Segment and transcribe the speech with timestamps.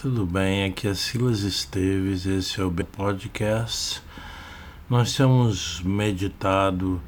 [0.00, 4.00] Tudo bem, aqui é Silas Esteves, esse é o podcast.
[4.88, 7.02] Nós temos meditado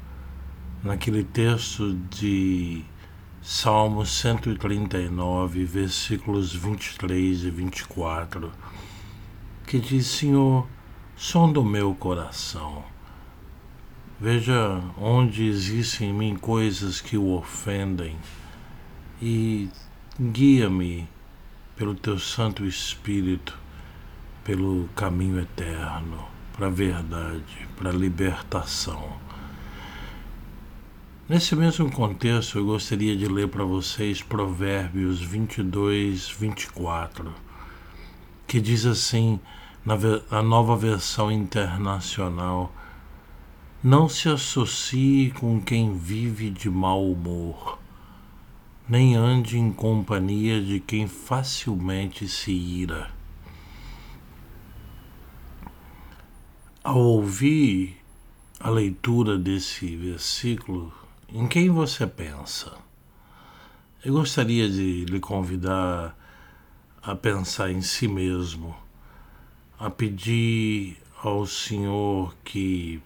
[0.83, 2.83] naquele texto de
[3.41, 8.51] Salmo 139, versículos 23 e 24,
[9.65, 10.67] que diz: Senhor,
[11.15, 12.83] sonda o meu coração.
[14.19, 18.17] Veja onde existem em mim coisas que o ofendem
[19.21, 19.69] e
[20.19, 21.07] guia-me
[21.81, 23.57] pelo teu Santo Espírito,
[24.43, 29.13] pelo caminho eterno, para a verdade, para a libertação.
[31.27, 37.33] Nesse mesmo contexto, eu gostaria de ler para vocês Provérbios 22, 24,
[38.45, 39.39] que diz assim,
[39.83, 42.71] na nova versão internacional:
[43.83, 47.80] Não se associe com quem vive de mau humor
[48.91, 53.09] nem ande em companhia de quem facilmente se ira.
[56.83, 57.95] Ao ouvir
[58.59, 60.91] a leitura desse versículo,
[61.29, 62.73] em quem você pensa?
[64.03, 66.13] Eu gostaria de lhe convidar
[67.01, 68.75] a pensar em si mesmo,
[69.79, 73.01] a pedir ao Senhor que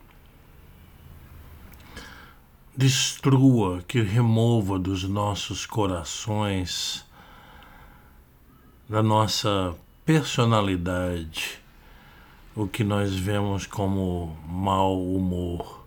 [2.78, 7.06] destrua, que remova dos nossos corações,
[8.90, 11.60] da nossa personalidade,
[12.56, 15.86] o que nós vemos como mau humor.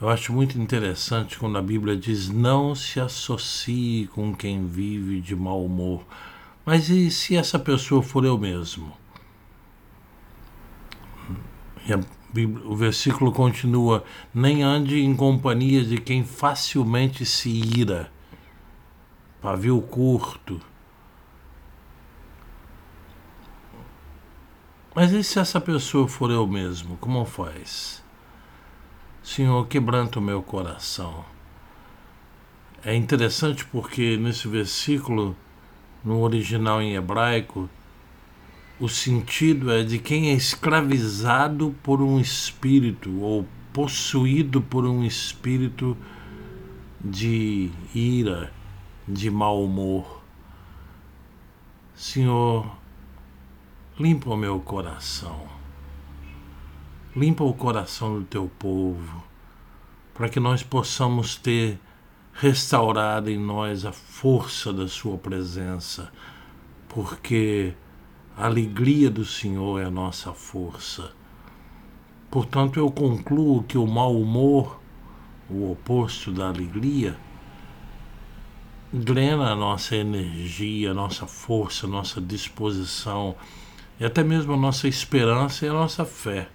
[0.00, 5.34] Eu acho muito interessante quando a Bíblia diz: não se associe com quem vive de
[5.34, 6.04] mau humor.
[6.64, 8.92] Mas e se essa pessoa for eu mesmo?
[12.64, 14.04] O versículo continua:
[14.34, 18.10] nem ande em companhia de quem facilmente se ira.
[19.40, 20.60] Pavio curto.
[24.94, 26.96] Mas e se essa pessoa for eu mesmo?
[26.98, 28.02] Como faz?
[29.22, 31.24] Senhor, quebranta o meu coração.
[32.84, 35.36] É interessante porque nesse versículo,
[36.04, 37.68] no original em hebraico,
[38.84, 45.96] o sentido é de quem é escravizado por um espírito ou possuído por um espírito
[47.02, 48.52] de ira,
[49.08, 50.22] de mau humor.
[51.94, 52.76] Senhor,
[53.98, 55.48] limpa o meu coração.
[57.16, 59.24] Limpa o coração do teu povo,
[60.12, 61.80] para que nós possamos ter
[62.34, 66.12] restaurado em nós a força da Sua presença,
[66.86, 67.72] porque
[68.36, 71.12] a alegria do Senhor é a nossa força.
[72.30, 74.80] Portanto, eu concluo que o mau humor,
[75.48, 77.16] o oposto da alegria,
[78.92, 83.36] drena a nossa energia, a nossa força, a nossa disposição
[84.00, 86.48] e até mesmo a nossa esperança e a nossa fé,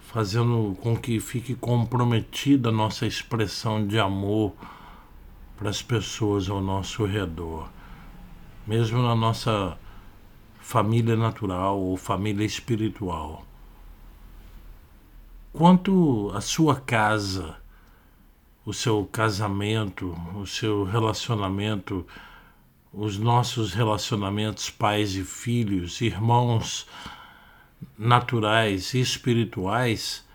[0.00, 4.54] fazendo com que fique comprometida a nossa expressão de amor
[5.56, 7.68] para as pessoas ao nosso redor.
[8.66, 9.76] Mesmo na nossa
[10.64, 13.44] família natural ou família espiritual.
[15.52, 17.54] Quanto à sua casa,
[18.64, 22.06] o seu casamento, o seu relacionamento,
[22.90, 26.86] os nossos relacionamentos pais e filhos, irmãos
[27.98, 30.26] naturais e espirituais,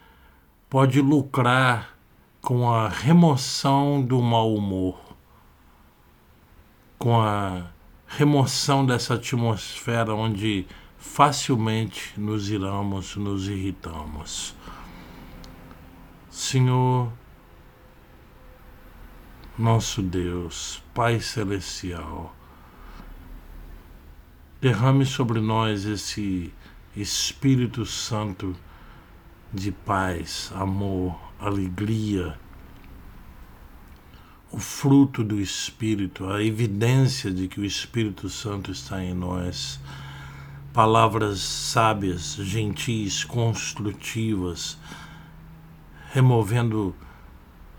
[0.69, 1.97] pode lucrar
[2.40, 5.01] com a remoção do mau humor,
[7.00, 7.78] com a
[8.09, 10.66] remoção dessa atmosfera onde
[10.97, 14.56] facilmente nos iramos, nos irritamos.
[16.30, 17.12] Senhor,
[19.58, 22.36] nosso Deus, Pai Celestial,
[24.59, 26.53] derrame sobre nós esse
[26.96, 28.56] Espírito Santo
[29.53, 32.38] de paz, amor, alegria,
[34.51, 39.79] o fruto do Espírito, a evidência de que o Espírito Santo está em nós.
[40.73, 44.78] Palavras sábias, gentis, construtivas,
[46.11, 46.96] removendo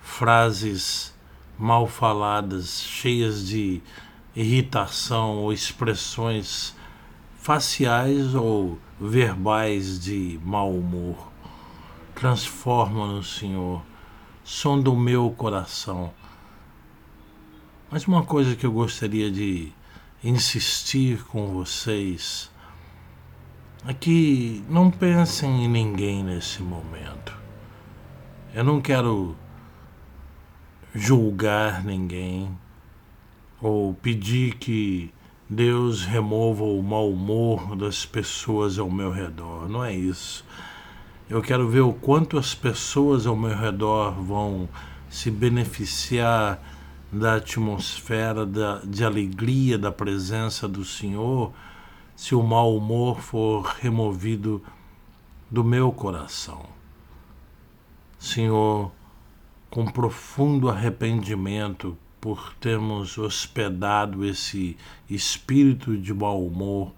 [0.00, 1.12] frases
[1.58, 3.82] mal faladas, cheias de
[4.34, 6.74] irritação ou expressões
[7.36, 11.30] faciais ou verbais de mau humor.
[12.14, 13.82] Transforma-nos, Senhor.
[14.44, 16.12] Sonda o meu coração
[17.90, 19.72] mas uma coisa que eu gostaria de
[20.22, 22.50] insistir com vocês
[23.86, 27.36] é que não pensem em ninguém nesse momento.
[28.54, 29.34] Eu não quero
[30.94, 32.56] julgar ninguém
[33.60, 35.12] ou pedir que
[35.48, 39.68] Deus remova o mau humor das pessoas ao meu redor.
[39.68, 40.44] Não é isso.
[41.28, 44.68] Eu quero ver o quanto as pessoas ao meu redor vão
[45.08, 46.62] se beneficiar
[47.12, 51.52] da atmosfera da, de alegria da presença do Senhor
[52.14, 54.62] se o mau humor for removido
[55.50, 56.64] do meu coração.
[58.18, 58.92] Senhor,
[59.70, 64.76] com profundo arrependimento por termos hospedado esse
[65.08, 66.92] espírito de mau humor,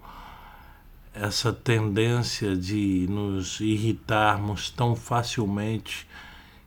[1.13, 6.07] essa tendência de nos irritarmos tão facilmente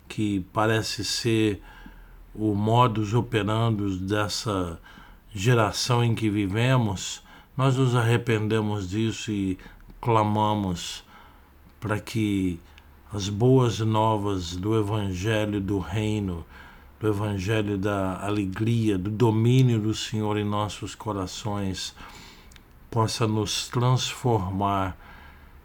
[0.09, 1.61] que parece ser
[2.39, 4.79] o modus operandi dessa
[5.35, 7.23] geração em que vivemos,
[7.57, 9.59] nós nos arrependemos disso e
[10.01, 11.05] clamamos
[11.81, 12.61] para que
[13.13, 16.45] as boas novas do Evangelho do Reino,
[17.01, 21.95] do Evangelho da alegria, do domínio do Senhor em nossos corações,
[22.91, 24.97] possa nos transformar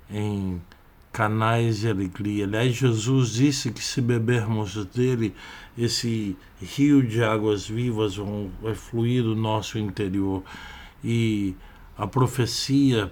[0.10, 0.62] em
[1.12, 2.46] canais de alegria.
[2.46, 5.36] Aliás, Jesus disse que se bebermos dele,
[5.78, 8.16] esse rio de águas vivas
[8.62, 10.44] vai fluir do nosso interior.
[11.04, 11.56] E
[11.98, 13.12] a profecia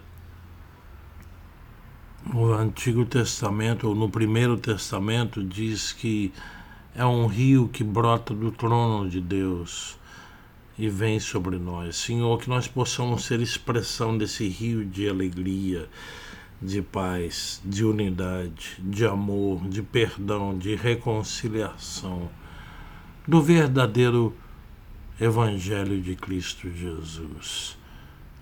[2.25, 6.31] no Antigo Testamento, ou no Primeiro Testamento, diz que
[6.95, 9.97] é um rio que brota do trono de Deus
[10.77, 11.97] e vem sobre nós.
[11.97, 15.89] Senhor, que nós possamos ser expressão desse rio de alegria
[16.61, 22.29] de paz, de unidade, de amor, de perdão, de reconciliação,
[23.27, 24.35] do verdadeiro
[25.19, 27.77] Evangelho de Cristo Jesus,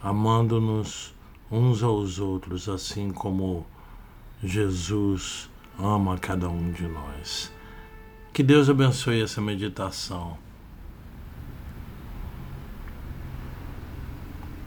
[0.01, 1.13] amando-nos
[1.51, 3.65] uns aos outros, assim como
[4.43, 5.49] Jesus
[5.79, 7.51] ama cada um de nós.
[8.33, 10.37] Que Deus abençoe essa meditação